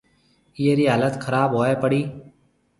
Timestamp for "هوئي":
1.57-1.75